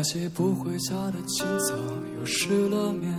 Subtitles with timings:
[0.00, 1.74] 那些不回家的清早，
[2.18, 3.14] 又失了眠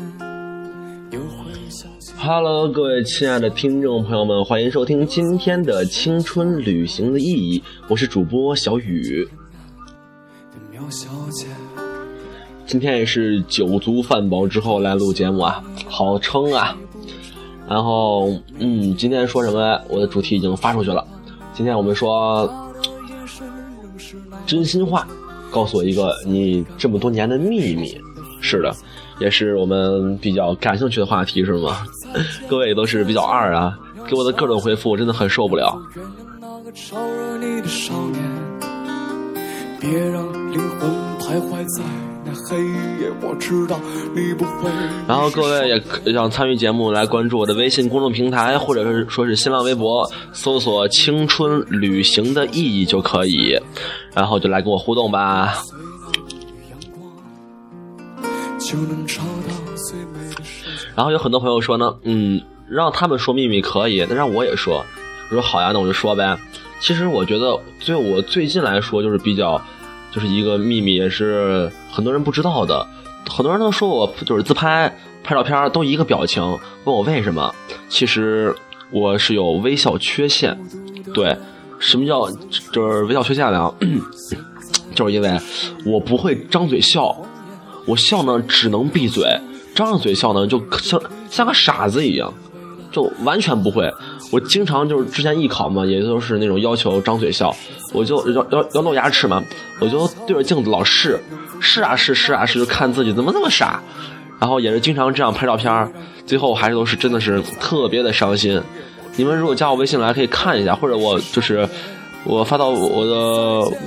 [2.17, 9.29] ，Hello，各位亲爱的听众朋友们，欢迎收听今天的青春旅行的意义，我是主播小雨。
[12.65, 16.75] 今天也是酒足饭饱之后来录节目啊，好撑啊！
[17.69, 19.79] 然后，嗯，今天说什么？
[19.87, 21.05] 我的主题已经发出去了。
[21.53, 22.51] 今天我们说
[24.47, 25.07] 真心话，
[25.51, 27.95] 告诉我一个你这么多年的秘密。
[28.43, 28.75] 是的，
[29.19, 31.85] 也是我们比较感兴趣的话题，是吗？
[32.49, 33.77] 各位都是比较二啊，
[34.09, 35.79] 给我的各种回复我真的很受不了。
[39.79, 41.83] 别让灵魂徘徊在
[42.31, 43.11] 那黑夜。
[43.21, 43.79] 我知道
[44.15, 44.69] 你不会。
[45.07, 53.59] 然后各位也可想参与节目，来关注我的微信公众平台，或者是说是新浪微博，搜索“青春旅行的意义”就可以，
[54.13, 55.61] 然后就来跟我互动吧。
[60.95, 64.83] 然后有很多朋友说呢，嗯，让他们说秘密可以，但让我也说。
[65.29, 66.37] 我说好呀，那我就说呗。
[66.79, 69.61] 其实我觉得，对我最近来说，就是比较，
[70.13, 72.85] 就是一个秘密，也是很多人不知道的。
[73.29, 76.43] 很多人都说我就是自拍拍照片都一个表情，
[76.83, 77.53] 问我为什么。
[77.87, 78.53] 其实
[78.91, 80.57] 我是有微笑缺陷。
[81.13, 81.37] 对，
[81.79, 82.29] 什么叫
[82.71, 83.73] 就是微笑缺陷呢？
[84.93, 85.39] 就是因为
[85.85, 87.15] 我不会张嘴笑，
[87.85, 89.23] 我笑呢只能闭嘴。
[89.73, 92.33] 张着嘴笑呢，就像像个傻子一样，
[92.91, 93.89] 就完全不会。
[94.31, 97.55] 我经常就是之前艺考嘛，也都是那种要求张嘴笑，
[97.93, 99.43] 我就要要要露牙齿嘛，
[99.79, 101.19] 我就对着镜子老试，
[101.59, 103.81] 试啊试，试啊试，就看自己怎么那么傻。
[104.39, 105.93] 然后也是经常这样拍照片，
[106.25, 108.61] 最后还是都是真的是特别的伤心。
[109.15, 111.67] 你们如果加我微信来可以看一下，或者我就是
[112.23, 113.77] 我发到我的。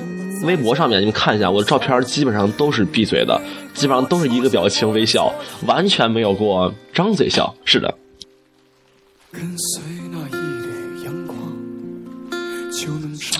[0.45, 3.41] 微博上面你们看一下，我的照片基本上都是闭嘴的，
[3.73, 5.33] 基本上都是一个表情微笑，
[5.65, 7.55] 完全没有过张嘴笑。
[7.65, 7.95] 是的。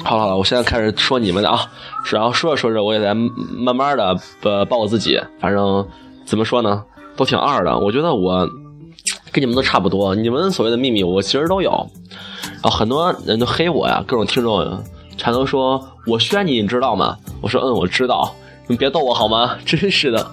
[0.05, 1.67] 好了好了，我现在开始说你们的啊，
[2.11, 5.87] 然后说着说着我也在慢慢的呃报我自己，反正
[6.25, 6.85] 怎么说呢，
[7.17, 7.79] 都挺二的。
[7.79, 8.49] 我觉得我
[9.33, 11.71] 跟你们都差不多，你们所谓的秘密我其实都有，
[12.63, 14.83] 然后很多人都黑我呀，各种听众。
[15.17, 17.17] 全都说我宣你，你知道吗？
[17.41, 18.35] 我说嗯，我知道。
[18.67, 19.57] 你别逗我好吗？
[19.65, 20.31] 真是的。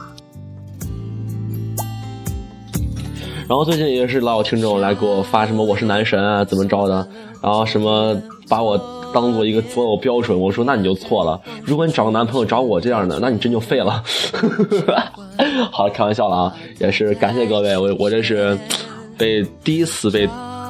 [3.52, 7.06] 然后最近也是老有听众来给我发什么我是男神啊，怎么着的？
[7.44, 8.16] 然后什么
[8.48, 8.78] 把我
[9.14, 10.40] 当做一个择偶标准。
[10.40, 11.38] 我说那你就错了。
[11.62, 14.02] 如果你找个男朋友找我这样的，那你真就废了。
[15.70, 17.78] 好，开玩笑了啊，也是感谢各位。
[17.78, 18.58] 我我这是
[19.18, 20.26] 被第一次被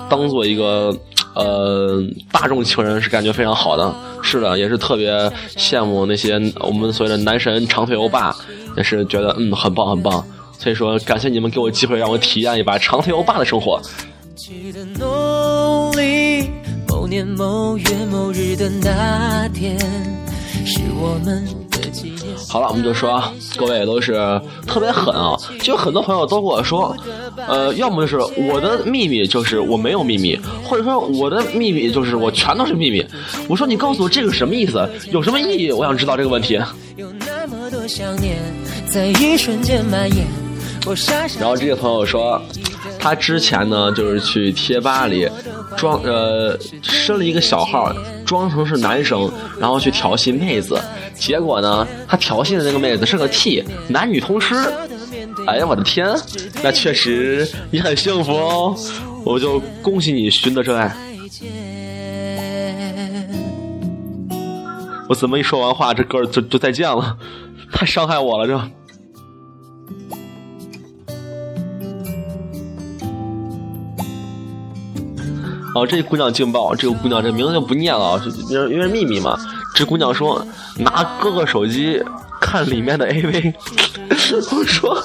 [0.10, 0.92] 当做一个。
[1.36, 3.94] 呃，大众情人是感觉非常好的，
[4.24, 5.14] 是的，也是特别
[5.56, 8.36] 羡慕那些我们所谓的男神长腿欧巴，
[8.76, 10.22] 也是觉得嗯很棒很棒，
[10.62, 13.82] 所以说感谢你们给我机会让我体验一把长腿欧巴的生活。
[16.88, 19.76] 某年某月某日的那天，
[20.64, 21.44] 是我们。
[22.48, 23.24] 好了，我们就说，
[23.58, 24.14] 各位都是
[24.68, 25.36] 特别狠啊！
[25.64, 26.96] 就很多朋友都跟我说，
[27.48, 33.04] 呃，要么就是我的秘密就是我没有秘密，或者说我的秘密就是我全都是秘密。
[33.50, 34.88] 我说你告诉我这个什么意思？
[35.12, 35.72] 有什么意义？
[35.72, 36.60] 我想知道这个问题。
[41.40, 42.42] 然后这个朋友说，
[43.00, 45.30] 他之前呢就是去贴吧里
[45.78, 47.94] 装呃申了一个小号，
[48.26, 50.82] 装成是男生，然后去调戏妹子。
[51.16, 54.56] 结果呢，他调戏的那个妹子是个 T，男女通吃。
[55.48, 56.14] 哎呀，我的天，
[56.64, 58.76] 那确实你很幸福哦，
[59.24, 60.96] 我就恭喜你寻得真爱。
[65.08, 67.16] 我怎么一说完话，这歌就就再见了，
[67.72, 68.60] 太伤害我了这。
[75.74, 79.38] 哦，这姑娘劲爆，这个姑娘这名字就不念了，因为因为秘密嘛。
[79.74, 80.46] 这姑娘说
[80.78, 82.02] 拿哥哥手机
[82.42, 83.54] 看里面的 AV，
[84.52, 85.02] 我说，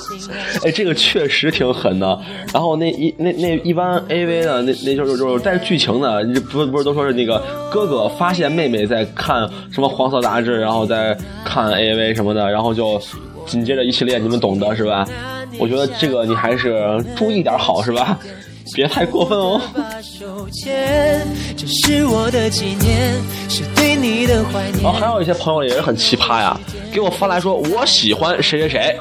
[0.65, 2.19] 哎，这个确实挺狠的。
[2.53, 7.41] 然后那一那那一般 AV 的那那就是就是带剧情的，不不是都说是那个
[7.71, 13.01] 哥哥发现妹妹在看什么黄色杂志，然后在看 AV 什么的，然后就
[13.47, 15.07] 紧接着一系列，你们懂得是吧？
[15.61, 18.19] 我觉得这个你还是注意点好是吧？
[18.75, 19.61] 别太过分哦。
[24.83, 26.59] 然后还有一些朋友也是很奇葩呀，
[26.93, 28.99] 给我发来说我喜欢谁谁谁，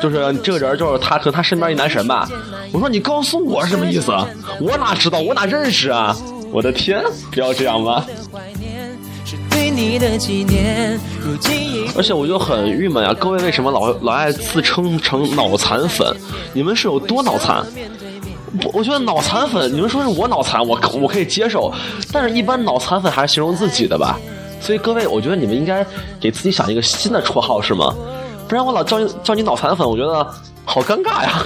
[0.00, 2.28] 就是这个人就是他和他身边一男神吧。
[2.72, 4.12] 我说你告诉我是什么意思？
[4.60, 5.20] 我哪知道？
[5.20, 6.16] 我哪认识啊？
[6.52, 8.06] 我的天，不要这样吧。
[11.96, 16.14] 而且我就很郁闷啊，各位为什么老老爱自称成脑残粉？
[16.52, 17.64] 你们是有多脑残？
[18.60, 21.72] 不，我觉得脑残粉，你们说是我脑残，我我可以接受，
[22.12, 24.18] 但是一般脑残粉还是形容自己的吧。
[24.60, 25.84] 所以各位，我觉得你们应该
[26.20, 27.94] 给自己想一个新的绰号，是吗？
[28.46, 30.26] 不然我老叫你叫你脑残粉，我觉得
[30.64, 31.44] 好尴尬呀。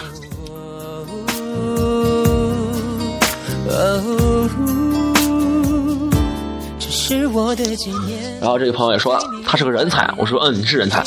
[8.40, 11.04] 然后这个朋友也说他是个人才，我说嗯，你是人才。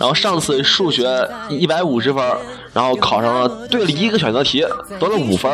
[0.00, 1.06] 然后上次数学
[1.50, 2.24] 一百五十分，
[2.72, 4.64] 然后考上了对了一个选择题，
[4.98, 5.52] 得了五分，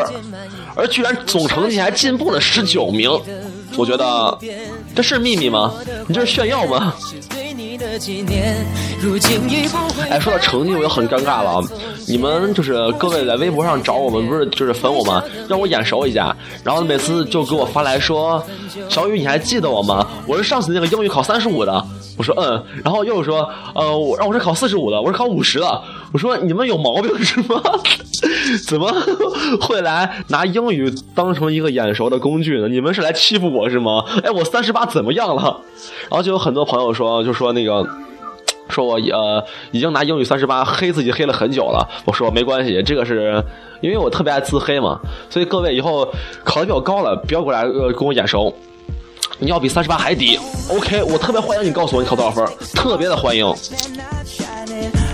[0.77, 3.11] 而居然总成绩还进步了十九名。
[3.77, 4.39] 我觉得
[4.95, 5.75] 这是秘密吗？
[6.07, 6.95] 你这是炫耀吗？
[10.09, 11.61] 哎，说到成绩，我就很尴尬了啊！
[12.07, 15.25] 你们就是各位在微博上找我们，不是就是粉我吗？
[15.49, 18.41] 让我眼熟一下，然后每次就给我发来说
[18.89, 20.07] ：“小雨，你还记得我吗？
[20.29, 21.85] 我是上次那个英语考三十五的。”
[22.17, 25.83] 我说：“嗯。”然后又说：“呃，我让我是考四十五的，我是考五十的。”
[26.13, 27.61] 我说：“你们有毛病是吗？
[28.67, 28.91] 怎么
[29.61, 32.69] 会来拿英语当成一个眼熟的工具呢？
[32.69, 34.05] 你们是来欺负我是吗？
[34.25, 35.61] 哎，我三十八怎么样了？”
[36.09, 37.87] 然后就有很多朋友说，就说那个。
[38.69, 43.41] 说我呃已经拿英语三十八黑自己黑了很久了，我说没关系，这个是
[43.81, 44.99] 因为我特别爱自黑嘛，
[45.31, 46.05] 所以各位以后
[46.43, 48.53] 考的比较高了，不要过来呃跟我眼熟，
[49.39, 50.39] 你要比三十八还低
[50.69, 53.45] ，OK，我特别欢迎你告诉我你考多少分，特别的欢迎。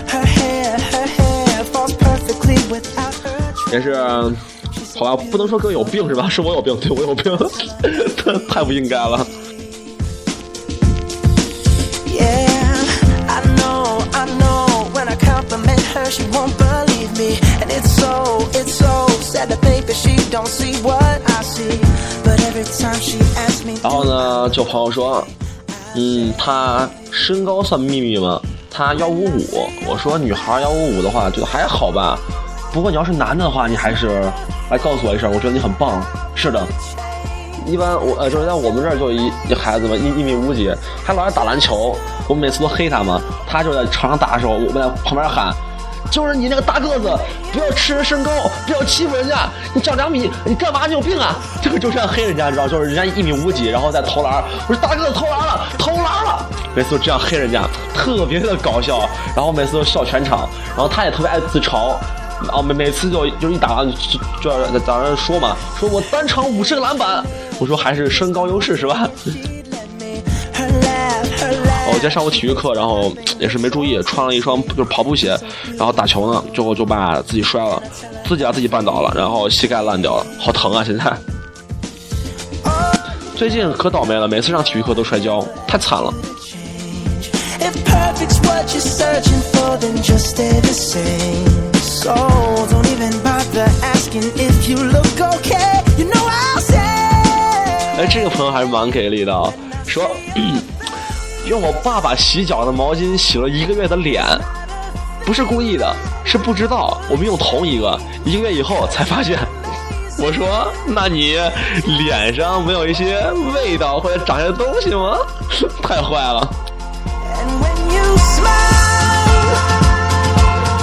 [0.07, 3.95] Her hair, her hair falls perfectly without her 也是，
[4.97, 6.29] 好吧，不能说各位有病是吧？
[6.29, 7.37] 是我有病，对我有病，
[8.49, 9.25] 太不应该了。
[12.07, 12.47] Yeah,
[23.83, 25.21] 然后呢，就朋友说，
[25.93, 28.39] 嗯，他身高算秘密吗？
[28.71, 29.67] 他幺五五。
[29.85, 32.17] 我说，女孩幺五五的话就还好吧，
[32.71, 34.21] 不过你要是男的话，你还是
[34.71, 36.01] 来告诉我一声，我觉得你很棒。
[36.33, 36.65] 是的，
[37.67, 40.73] 一般我呃就是在我们这儿就一孩子嘛，一一米五几，
[41.05, 41.93] 还老爱打篮球。
[42.29, 45.53] 我每次都黑他嘛，他就在场上打的时候，我们在旁边喊。
[46.13, 47.11] 就是你那个大个子，
[47.51, 48.31] 不要吃人身高，
[48.67, 49.49] 不要欺负人家。
[49.73, 50.85] 你长两米，你干嘛？
[50.85, 51.33] 你有病啊！
[51.59, 52.67] 这个就这样黑人家，你知道？
[52.67, 54.43] 就是人家一米五几，然后再投篮。
[54.67, 56.45] 我说大个子投篮了，投篮了。
[56.75, 57.63] 每次都这样黑人家，
[57.95, 59.09] 特别的搞笑。
[59.35, 60.47] 然后每次都笑全场。
[60.67, 61.95] 然后他也特别爱自嘲。
[62.43, 67.25] 然后每每次就就一打完就就要在早上说嘛，说我单场五十个篮板。
[67.57, 69.09] 我说还是身高优势是吧？
[72.03, 75.37] 天上午体育课，然后也是没注意，穿了一双就是跑步鞋，
[75.77, 77.81] 然后打球呢，最后就把自己摔了，
[78.27, 80.83] 自己把自己绊倒了，然后膝盖烂掉了，好疼啊！
[80.83, 81.05] 现在。
[83.37, 86.13] 最近可倒霉了，每次上体育课都摔跤，太惨了。
[97.97, 99.51] 哎，这个朋友还是蛮给力的啊，
[99.87, 100.03] 说
[101.45, 104.23] 用我爸爸洗脚的毛巾洗了一个月的脸，
[105.25, 105.93] 不是故意的，
[106.23, 109.37] 是不知道我们用同一个，一个月以后才发现。
[110.19, 111.37] 我说，那你
[111.85, 113.19] 脸上没有一些
[113.53, 115.17] 味道或者长些东西吗？
[115.81, 116.47] 太坏了！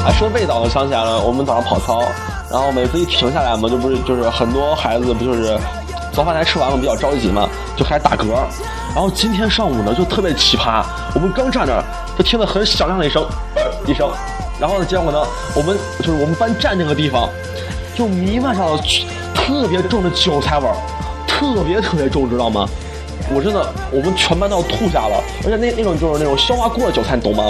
[0.04, 2.02] 哎，说味道，我想起来了，我们早上跑操，
[2.50, 5.56] 然后每次一停下来嘛，就不是就是很多孩子不就是
[6.12, 8.26] 早饭才吃完了，比较着急嘛，就开始打嗝。
[8.95, 11.85] 然后今天上午呢，就特别奇葩，我们刚站那儿，
[12.19, 13.25] 就听到很响亮的一声，
[13.87, 14.11] 一声，
[14.61, 15.23] 然后呢，结果呢，
[15.55, 17.29] 我们就是我们班站那个地方，
[17.95, 18.83] 就弥漫上了
[19.35, 20.75] 特别重的韭菜味儿，
[21.26, 22.69] 特别特别重，知道吗？
[23.33, 27.45] 我真的，我们全班都要吐下了，而且那那种就是那种消化过的韭菜，你懂吗？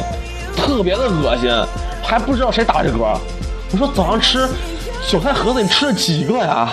[0.54, 1.50] 特别的恶心，
[2.02, 3.16] 还不知道谁打这嗝。
[3.72, 4.46] 我说早上吃
[5.08, 6.70] 韭菜盒子，你吃了几个呀？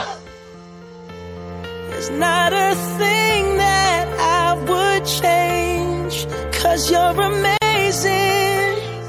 [2.11, 6.27] Not a thing that I would change.
[6.51, 8.37] Cause you're amazing.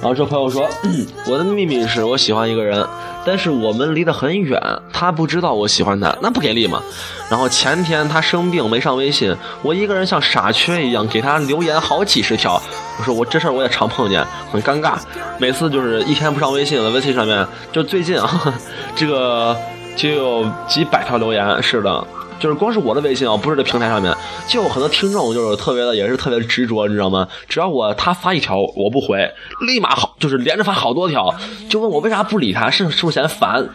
[0.01, 0.69] 然后这朋友说，
[1.27, 2.87] 我的秘密是我喜欢一个人，
[3.27, 4.61] 但是我们离得很远，
[4.93, 6.81] 他不知道我喜欢他，那不给力吗？
[7.29, 12.63] 然后前天他生病没上微信，我一个人像傻缺一样给他留言好几十条。
[12.99, 14.95] 我说我这事儿我也常碰见，很尴尬。
[15.39, 18.55] 每次就是一天不上微信了，微信上面就最近啊，
[18.95, 19.57] 这个
[19.97, 22.07] 就有几百条留言，是的。
[22.39, 24.15] 就是光是我的微信啊，不是这平台上面，
[24.47, 27.29] 就有很多听众就是特别的，也是特别执着，你知道吗？
[27.49, 29.31] 只要我他发一条我不回，
[29.67, 31.35] 立马好就是连着发好多条，
[31.69, 33.69] 就问我为啥不理他，是是不是嫌烦？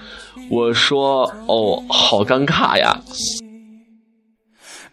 [0.50, 3.02] 我说哦，好尴尬呀。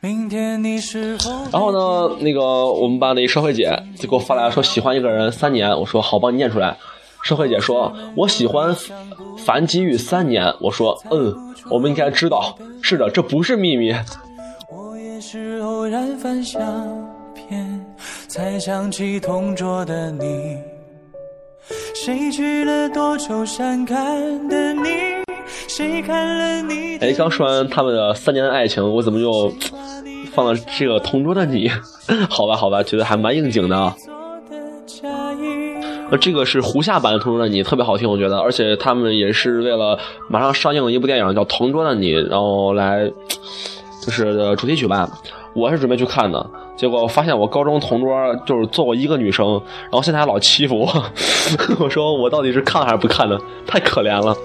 [0.02, 6.76] 明天你是否然后呢，那个我们班的一社会姐就给我发来说喜欢一个人三年，我说好，帮你念出来。
[7.22, 8.74] 社会姐说我喜欢
[9.38, 13.94] 樊吉宇三年，我说嗯，我们应该知道，是的，这不是秘密。
[14.72, 16.60] 我也是偶然翻相
[17.34, 17.86] 片，
[18.28, 20.58] 才想起同桌的你。
[21.94, 24.88] 谁去了多愁善感的你？
[25.68, 26.96] 谁看了你？
[26.98, 29.52] 哎，刚说完他们的三年的爱情，我怎么又
[30.32, 31.70] 放了这个同桌的你？
[32.28, 33.94] 好吧，好吧，觉得还蛮应景的
[36.10, 36.16] 那。
[36.18, 39.98] 这个是胡夏版的《同桌的你》，特别好听，我觉得，而且他们也是为了
[40.28, 43.10] 马上上映的一部电影叫《同桌的你》，然后来
[44.02, 45.08] 就是主题曲吧。
[45.54, 51.04] 我是准备去看的，结果发现我高中同桌就是坐过一个女生，然后现在还老欺负我。
[51.80, 53.36] 我说我到底是看还是不看呢？
[53.66, 54.36] 太可怜了。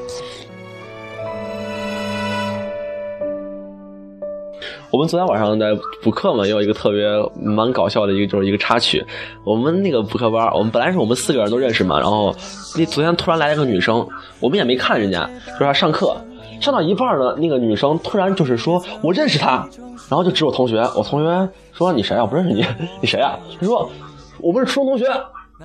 [4.95, 9.05] 我们昨天晚上在补课嘛，也有一个特别蛮搞笑的一个，就是一个插曲。
[9.43, 12.33] 我们那个补课班，我们本来是我们四个人都认识嘛，然后
[12.77, 14.07] 那昨天突然来了个女生，
[14.39, 16.15] 我们也没看人家，就是她上课
[16.61, 19.67] 上到一半呢，那个女生突然就是说我认识她，
[20.09, 22.21] 然后就指我同学，我同学说你谁啊？
[22.21, 22.65] 我不认识你，
[23.03, 23.37] 你谁啊？
[23.59, 23.91] 她说
[24.39, 25.05] 我们是初中同学，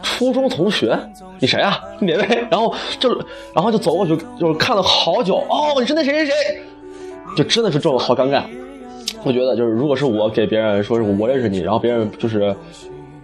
[0.03, 0.99] 初中同学，
[1.39, 1.81] 你谁啊？
[2.01, 2.45] 哪位？
[2.51, 3.17] 然后就
[3.55, 6.35] 然后就走过去，就是看了好久，哦，你是那谁谁谁，
[7.37, 8.43] 就真的是这种好尴尬。
[9.25, 12.55] 我觉得就是，如果是我给别人说是我认识你，然后别人就是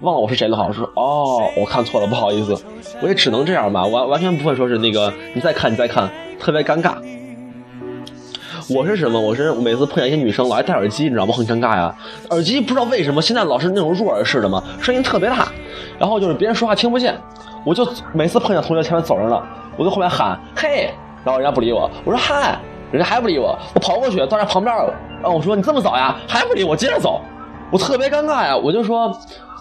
[0.00, 2.56] 忘了我是谁的话，我说哦，我看错了，不好意思，
[3.00, 6.94] 我也只能这样吧，完完全不会说是那个你再看你再看，特别尴尬。
[8.68, 9.20] 我是什么？
[9.20, 11.32] 我是每次碰见一些女生老爱戴耳机，你知道吗？
[11.32, 11.94] 很尴尬呀。
[12.30, 15.48] 耳机不知道为什么现在老是那种入耳式的嘛，声音特别大，
[15.98, 17.16] 然后就是别人说话听不见。
[17.64, 19.42] 我就每次碰见同学前面走着了，
[19.76, 20.90] 我就后面喊嘿，
[21.24, 22.58] 然后人家不理我，我说嗨，
[22.92, 24.74] 人家还不理我，我跑过去到人旁边。
[25.22, 27.20] 然后我说你这么早呀，还不理我，接着走，
[27.70, 29.06] 我特别尴尬呀，我就说，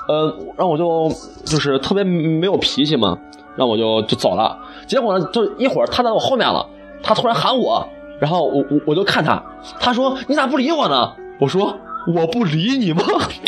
[0.08, 1.10] 呃，然后我就
[1.44, 3.17] 就是特别没有脾气嘛，
[3.55, 4.58] 然后我就就走了。
[4.86, 6.65] 结果呢，就一会儿他在我后面了，
[7.01, 7.88] 他突然喊我，
[8.20, 9.41] 然后我我我就看他，
[9.79, 11.12] 他说你咋不理我呢？
[11.39, 11.75] 我说
[12.13, 13.01] 我不理你吗？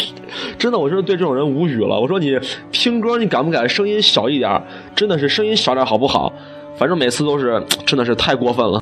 [0.58, 2.00] 真的，我真的对这种人无语了。
[2.00, 2.40] 我说你
[2.72, 4.62] 听歌你敢不敢声音小一点？
[4.96, 6.34] 真的是声音小点好不好？
[6.76, 8.82] 反正每次都是真的是太过分了。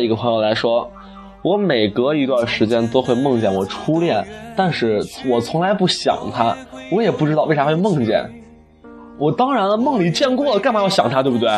[0.00, 0.90] 一个朋友来说，
[1.42, 4.26] 我每隔一段时间都会梦见我初恋，
[4.56, 6.56] 但是我从来不想他，
[6.90, 8.24] 我也不知道为啥会梦见。
[9.18, 11.50] 我当然了，梦里见过了，干嘛要想他，对不对？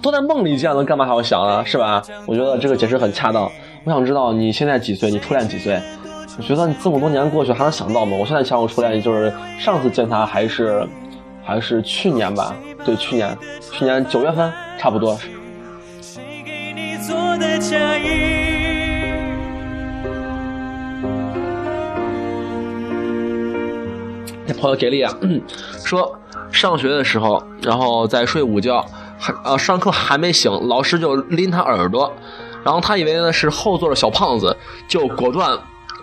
[0.00, 1.64] 都在梦里见了，干嘛还要想啊？
[1.64, 2.02] 是吧？
[2.26, 3.50] 我觉得这个解释很恰当。
[3.84, 5.10] 我想知道你现在几岁？
[5.10, 5.80] 你初恋几岁？
[6.36, 8.16] 我觉得你这么多年过去还能想到吗？
[8.16, 10.86] 我现在想我初恋，就是上次见他还是
[11.42, 12.54] 还是去年吧？
[12.84, 13.36] 对，去年，
[13.72, 15.18] 去年九月份，差不多。
[17.58, 18.38] 加一？
[24.60, 25.14] 朋友给力啊，
[25.84, 26.18] 说
[26.50, 28.84] 上学的时候，然后在睡午觉，
[29.18, 32.12] 还呃上课还没醒，老师就拎他耳朵，
[32.64, 34.56] 然后他以为呢是后座的小胖子，
[34.88, 35.56] 就果断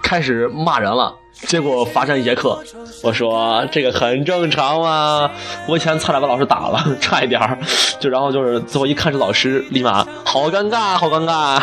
[0.05, 2.63] 开始骂人了，结果罚站一节课。
[3.01, 5.31] 我说这个很正常嘛，
[5.67, 7.57] 我以前差点把老师打了， 差一点儿，
[7.99, 11.59] 就然后就是最后一看是老师，立马好尴尬，好尴尬。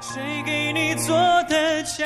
[0.00, 1.14] 谁给你做
[1.46, 2.04] 的假？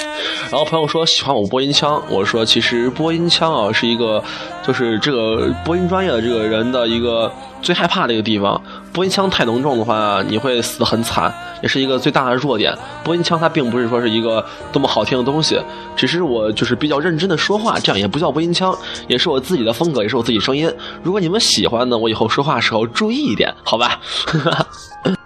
[0.52, 4.23] 然后朋友说喜欢我播音腔，我说其实播音腔啊是一个，
[4.62, 7.32] 就是这个播音专业的这个人的一个
[7.62, 8.61] 最害怕的一个地方。
[8.92, 11.32] 播音腔太浓重的话，你会死得很惨，
[11.62, 12.76] 也是一个最大的弱点。
[13.02, 15.59] 播音腔它并不是说是一个多么好听的东西，
[15.97, 18.76] 只是我就是比较认真的说话，这样也不叫播音腔，
[19.09, 20.71] 也是我自己的风格，也是我自己声音。
[21.02, 23.99] 如果你们喜欢呢，我以后说话时候注意一点，好吧？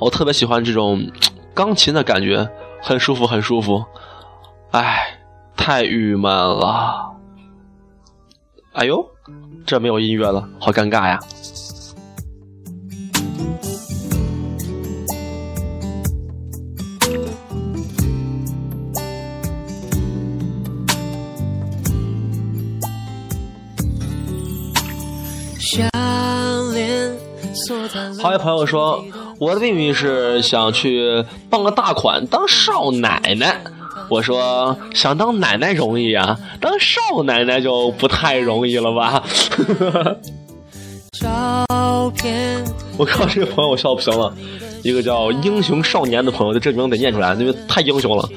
[0.00, 1.08] 我特别喜欢这种
[1.54, 2.48] 钢琴的感觉，
[2.86, 3.82] 很舒服，很舒服。
[4.72, 5.18] 唉，
[5.56, 7.16] 太郁闷了。
[8.74, 9.02] 哎呦，
[9.64, 11.18] 这没有音乐了，好尴尬呀。
[28.22, 29.02] 好有朋友说，
[29.38, 33.60] 我的秘密是想去傍个大款当少奶奶。
[34.08, 39.22] 我说想当奶奶容易啊，当少奶奶就不太容易了吧？
[41.18, 42.62] 照片。
[42.98, 44.32] 我靠，这个朋友我笑不行了。
[44.82, 48.28] 一个叫英雄少年的朋友，这名字得念出来，因为太英雄了。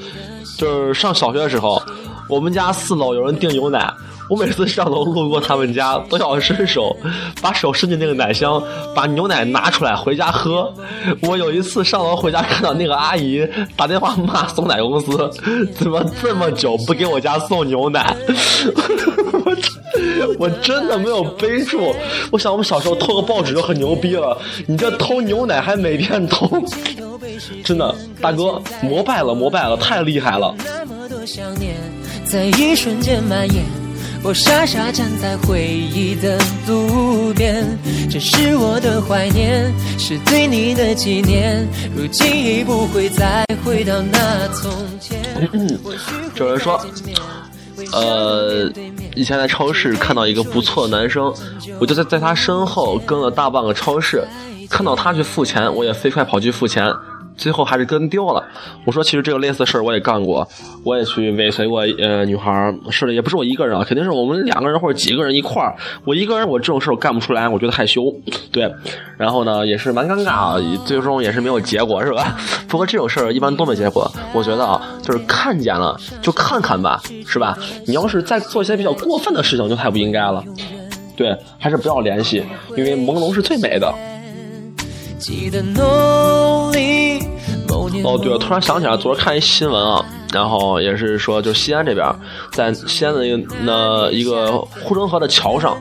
[0.56, 1.80] 就是上小学的时候，
[2.28, 3.90] 我们家四楼有人订牛奶，
[4.28, 6.94] 我每次上楼路过他们家都要伸手，
[7.40, 8.62] 把手伸进那个奶箱，
[8.94, 10.72] 把牛奶拿出来回家喝。
[11.22, 15.30] 我有一次上楼回家，看到那个阿姨打电话骂送奶公司，
[15.74, 18.14] 怎么这么久不给我家送牛奶？
[20.38, 21.94] 我真的没有背住。
[22.30, 26.46] 我想我们小时候偷个报纸就很牛逼了，你这偷牛奶还每天偷，
[27.64, 30.54] 真的，大哥膜拜了，膜拜了，太厉害了。
[32.28, 33.64] 在一瞬间蔓延。
[34.22, 37.64] 我傻傻站在回忆的路边，
[38.10, 41.66] 这是我的怀念，是对你的纪念。
[41.96, 44.70] 如今已不会再回到那从
[45.00, 45.18] 前。
[46.34, 46.78] 有人说，
[47.92, 48.70] 呃，
[49.14, 51.32] 以前在超市看到一个不错的男生，
[51.78, 54.22] 我就在在他身后跟了大半个超市，
[54.68, 56.92] 看到他去付钱，我也飞快跑去付钱。
[57.38, 58.44] 最后还是跟丢了。
[58.84, 60.46] 我说，其实这个类似的事儿我也干过，
[60.84, 65.74] 我也去尾随过呃女孩儿，是的，也不是我一个人啊，肯定是我们两个人或者几个人一块儿。
[66.04, 68.12] 我一个人我这种事儿我干不出来，我觉得害羞，
[68.52, 68.70] 对。
[69.16, 72.36] 然后呢，也是蛮尴尬啊，最终也是没有结果，是吧？
[72.68, 74.10] 不过这种事儿一般都没结果。
[74.34, 77.56] 我觉得啊，就是看见了就看看吧，是吧？
[77.86, 80.42] 你要是再做一些比较过分的事情，就太不应该了。
[81.16, 82.42] 对，还是不要联系，
[82.76, 83.92] 因为朦胧是最美的。
[85.18, 87.07] 记得努力
[88.08, 92.06] 哦，对，我突然想起来，昨儿看一新闻啊，然后也是说，就西安这边，
[92.52, 95.76] 在西安的一个那一个护城河的桥上，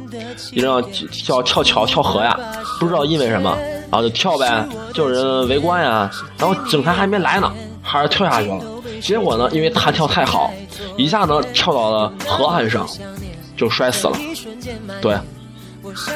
[0.51, 2.38] 一人要跳跳桥跳河呀，
[2.81, 3.57] 不知道因为什么，
[3.89, 7.50] 然后就跳呗，就有人围观呀，然后警察还没来呢，
[7.81, 8.62] 还是跳下去了，
[9.01, 10.51] 结果呢，因为他跳太好，
[10.98, 12.86] 一下呢跳到了河岸上，
[13.55, 14.17] 就摔死了，
[15.01, 15.15] 对。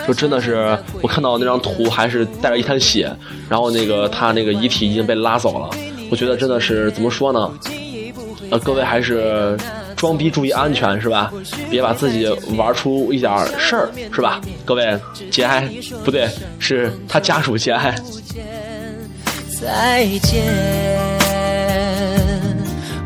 [0.06, 3.10] 就真的是，我看到那张图还是带着一滩血，
[3.48, 5.70] 然后那个他那个遗体已经被拉走了。
[6.12, 7.52] 我觉得真的是怎么说呢？
[8.52, 9.58] 呃，各位还是
[9.96, 11.32] 装逼注意安全是吧？
[11.70, 12.28] 别把自己
[12.58, 14.42] 玩出一点事儿是吧？
[14.66, 15.00] 各位
[15.32, 15.70] 节哀，
[16.04, 17.96] 不对，是他家属节哀。
[19.62, 20.44] 再见。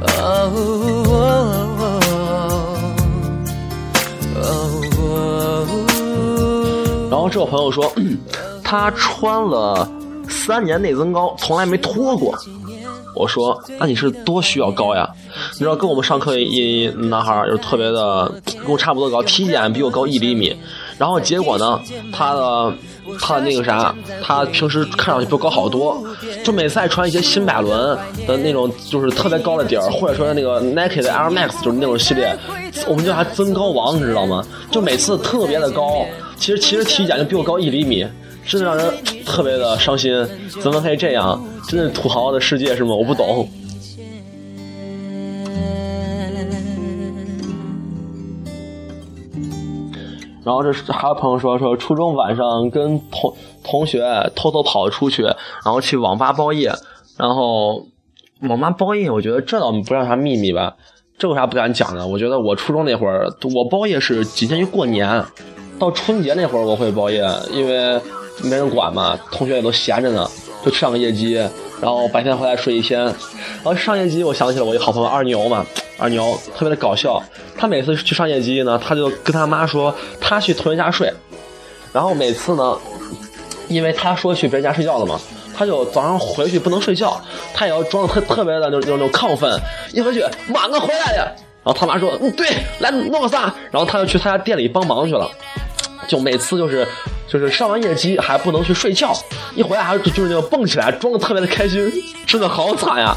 [0.02, 0.52] 哦
[1.06, 1.14] 哦
[1.78, 2.00] 哦
[4.36, 4.50] 哦
[4.98, 5.68] 哦
[7.12, 7.94] 然后这位朋友说，
[8.64, 9.88] 他穿了
[10.28, 12.36] 三年内增高，从来没脱过。
[13.16, 15.10] 我说，那你是多需要高呀？
[15.54, 20.56] 你知道，跟我们上课一男孩，就特别的跟我差不多高，体检比我高一厘米。
[20.98, 21.80] 然后结果呢，
[22.14, 22.74] 他的
[23.20, 26.02] 他的那个啥，他平时看上去比我高好多，
[26.44, 32.34] 就每次爱穿一些新百伦的那种，就是特别高的底儿，或者说那个 Nike 的 Air Max，就是那种系列，
[32.88, 34.42] 我们叫他增高王，你知道吗？
[34.72, 36.06] 就每次特别的高，
[36.38, 38.08] 其实其实体检就比我高一厘米，
[38.46, 38.94] 真的让人
[39.26, 40.14] 特别的伤心。
[40.62, 41.44] 怎么可以这样？
[41.68, 42.96] 真的土豪的世界是吗？
[42.96, 43.50] 我不懂。
[50.44, 56.72] 然后这还有朋友说说初中晚上跟同同学偷偷跑出去，然后去网吧包夜，
[57.18, 57.84] 然后
[58.42, 60.76] 网吧包夜，我觉得这倒不算啥秘密吧，
[61.18, 62.06] 这有啥不敢讲的？
[62.06, 65.26] 我觉得我初中那会儿，我包夜是仅限于过年，
[65.80, 68.00] 到春节那会儿我会包夜，因为
[68.44, 70.30] 没人管嘛，同学也都闲着呢，
[70.66, 71.34] 就上个夜机，
[71.82, 73.02] 然后白天回来睡一天。
[73.02, 75.66] 然后上夜机，我想起了我一好朋友二牛嘛，
[75.98, 77.22] 二牛特别的搞笑，
[77.58, 81.12] 他每次去上夜机呢，他就跟他妈说他去同学家睡，
[81.92, 82.78] 然后每次呢，
[83.68, 85.20] 因为他说去别人家睡觉了嘛，
[85.58, 87.20] 他就早上回去不能睡觉，
[87.54, 89.60] 他也要装的特特别的那种那种亢奋，
[89.94, 92.48] 一回去妈我回来了，然后他妈说嗯对，
[92.80, 95.28] 来弄个啥，然后他就去他家店里帮忙去了。
[96.08, 96.88] 就每次就是
[97.28, 99.14] 就是上完夜机还不能去睡觉，
[99.56, 101.92] 一回来还就是那个蹦起来，装的特别的开心，
[102.26, 103.16] 真的好惨呀。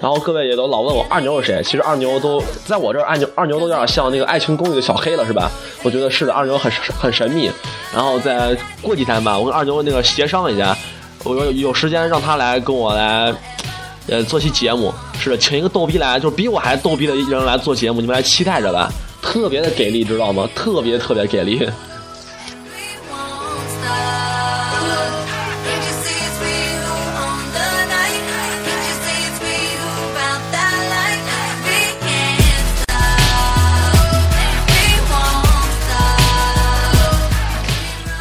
[0.00, 5.50] 然后各位也都老问我二牛是谁，其实二牛都在我这儿，二牛二牛都有点像那个《爱情公寓》的小黑了，是吧？
[5.82, 7.50] 我觉得是的，二牛很很神秘。
[7.92, 10.76] 然后再过几天吧，我跟二牛那个协商一下，
[11.24, 13.34] 我有有时间让他来跟我来，
[14.06, 14.94] 呃，做期节目。
[15.18, 18.88] 是的，请一个逗逼来，就是比我还逗逼的人来做节目，你们来期待着吧。
[19.20, 20.48] 特别的给力，知道吗？
[20.54, 21.68] 特别特别给力。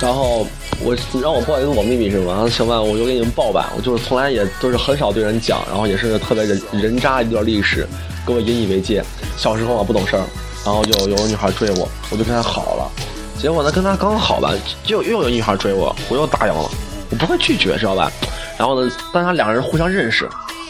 [0.07, 0.47] 然后
[0.79, 2.47] 我让我报一个我秘密是吗？
[2.49, 3.73] 行吧，我就给你们报吧。
[3.75, 7.85] 我就是从来也都是很少对人讲，然后也是特别人人渣一段历史，
[8.25, 9.03] 给我引以为戒。
[9.35, 10.23] 小时候啊不懂事儿，
[10.63, 12.89] 然后就有女孩追我，我就跟她好了。
[13.37, 14.53] 结果呢，跟她刚好吧，
[14.85, 16.69] 就又有女孩追我，我又答应了，
[17.09, 18.09] 我不会拒绝，知道吧？
[18.57, 20.25] 然后呢，但他两个人互相认识，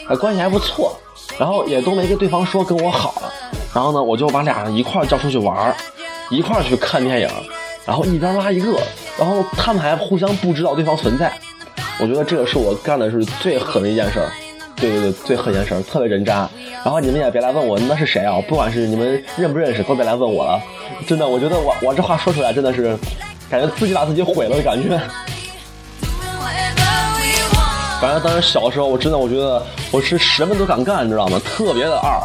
[0.09, 0.99] 哎，关系还不错，
[1.37, 3.31] 然后也都没跟对方说跟我好了。
[3.71, 5.75] 然后呢，我就把俩人一块叫出去玩，
[6.31, 7.29] 一块去看电影，
[7.85, 8.81] 然后一边拉一个，
[9.17, 11.31] 然后他们还互相不知道对方存在。
[11.99, 14.29] 我觉得这个是我干的是最狠的一件事儿，
[14.75, 16.47] 对对对，最狠一件事儿，特别人渣。
[16.83, 20.61] 然后你们也别来问我那是谁啊，不管是你们认不认识，都别来问我了。
[21.07, 22.95] 真的，我觉得我我这话说出来真的是，
[23.49, 24.99] 感觉自己把自己毁了的感觉。
[27.99, 31.41] 反正当时小时候，我真的我觉得我是什么都敢干，你知道吗？
[31.43, 32.21] 特别的二。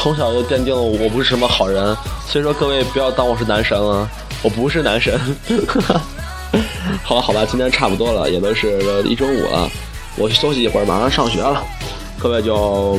[0.00, 4.08] 从小就奠定了我不是什么好人，所以说各位不要当我是男神了，
[4.42, 5.18] 我不是男神。
[7.04, 9.68] 好了好吧，今天差不多了，也都是一中午了，
[10.16, 11.62] 我去休息一会儿，马上上学了，
[12.18, 12.98] 各位就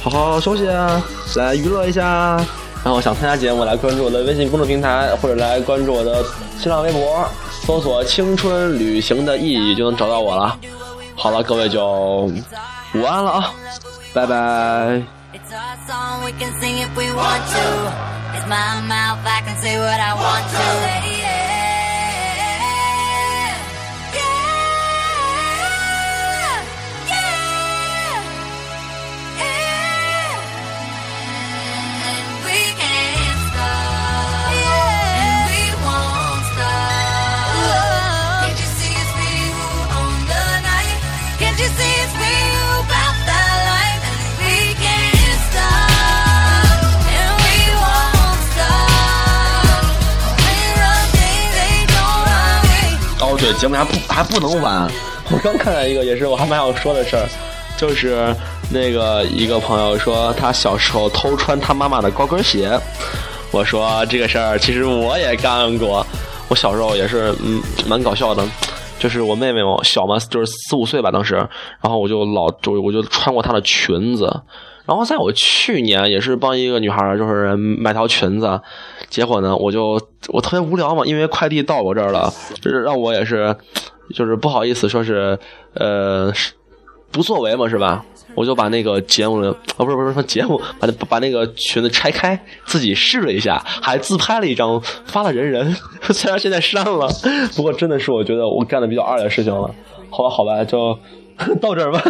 [0.00, 1.02] 好好休息啊，
[1.36, 2.40] 来娱乐一下。
[2.84, 6.24] 然后想参加节目，来关注我的微信公众平台，或者来关注我的
[6.58, 7.28] 新浪微博，
[7.66, 10.56] 搜索“青春旅行的意义”就能找到我了。
[11.16, 12.30] 好了，各位就
[12.94, 13.52] 午安了啊，
[14.14, 15.17] 拜拜。
[15.34, 17.66] It's our song, we can sing if we want to.
[18.32, 21.17] It's my mouth, I can say what I want to.
[53.58, 54.88] 节目还不还不能完。
[55.30, 57.28] 我刚看到一个，也是我还蛮想说的事儿，
[57.76, 58.34] 就是
[58.70, 62.78] 那个一个朋友说他小时候偷穿他妈妈的高跟鞋。
[63.50, 66.06] 我说这个事儿其实我也干过，
[66.48, 68.46] 我小时候也是嗯蛮搞笑的，
[68.98, 74.40] 就是我妹妹嘛小嘛，就是四五岁吧当时，然后我就老就我就穿过她的裙子，
[74.88, 78.58] 然后在我去年也是帮一个女孩就是买条裙子，
[79.10, 83.54] 结果呢我就我特别无聊嘛，因为快递到我这儿了，就是让我也是
[84.14, 85.38] 就是不好意思说是
[85.74, 86.32] 呃
[87.12, 88.02] 不作为嘛是吧？
[88.34, 95.76] 我就把那个节目啊不是不是说节目，把那把那个裙子拆开，自己试了一下，还自拍了一张发了人人，
[96.10, 97.06] 虽然现在删了，
[97.54, 99.70] 不过真的是我觉得我干的比较二的事情了。
[100.10, 100.98] 好吧好吧，就
[101.60, 102.00] 到这儿吧。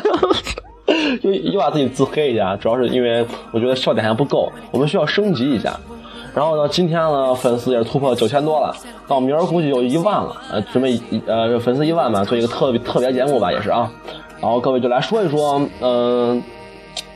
[1.22, 5.78] 又又把自己自黑一下，主要是因为我觉得笑点还不够，我们需要升级一下。
[6.34, 8.74] 然后呢，今天呢粉丝也是突破九千多了，
[9.06, 13.90] 到明儿估计有一万了，呃，准备呃粉丝一万吧，做一个特别特别节目吧，也是啊。
[14.40, 16.42] 然后各位就来说一说，嗯、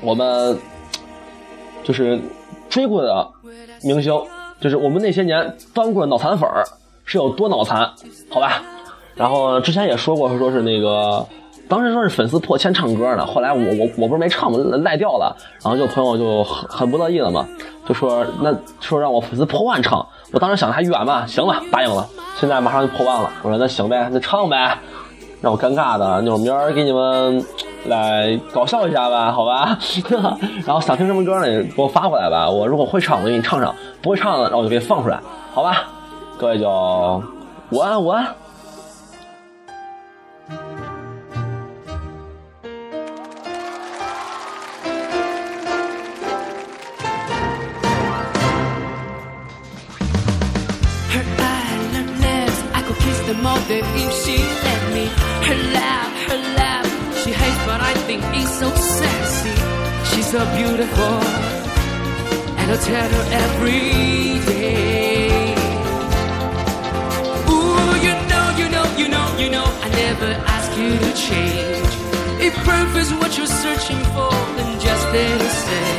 [0.01, 0.59] 我们
[1.85, 2.21] 就是
[2.69, 3.29] 追过的
[3.85, 4.13] 明星，
[4.61, 6.65] 就是我们那些年当过的脑残粉儿
[7.05, 7.93] 是有多脑残，
[8.29, 8.63] 好吧？
[9.15, 11.25] 然后之前也说过，说是那个
[11.73, 17.47] 当时说是粉丝破千唱歌呢，后来我我我不是没唱嘛，赖掉了，然后就朋友就很很不乐意了嘛，
[17.89, 22.07] 就说那说让我粉丝破万唱，我当时想的还远吧，行了，答应了，
[22.39, 24.77] 现在马上就破万了，我说那行呗，那唱呗。
[25.41, 27.43] 让我尴尬的，那我明儿给你们
[27.87, 29.77] 来搞笑一下吧，好吧？
[30.67, 32.51] 然后想听什么歌呢，也给我发过来吧。
[32.51, 35.19] 我如果会唱，我给你唱唱；不会唱的，然后我就给你放出来，
[35.55, 35.85] 好吧？
[36.39, 36.71] 各位就
[37.71, 38.27] 午安，午安。
[53.25, 55.07] I all day if she let me.
[55.47, 56.89] Her laugh, her laugh,
[57.23, 59.55] she hates but I think it's so sexy.
[60.11, 61.17] She's so beautiful,
[62.59, 65.55] and I tell her every day.
[67.53, 71.91] Ooh, you know, you know, you know, you know, I never ask you to change.
[72.47, 75.93] If proof is what you're searching for, then just it say.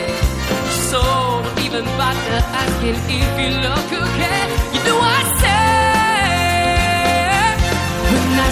[0.91, 4.43] So don't even bother asking if you look okay.
[4.73, 4.81] You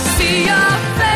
[0.01, 1.10] see your face.